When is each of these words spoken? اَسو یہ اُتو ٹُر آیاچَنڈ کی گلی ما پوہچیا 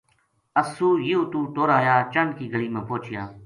اَسو 0.61 0.87
یہ 1.07 1.15
اُتو 1.19 1.41
ٹُر 1.53 1.69
آیاچَنڈ 1.79 2.29
کی 2.37 2.45
گلی 2.53 2.69
ما 2.73 2.81
پوہچیا 2.87 3.23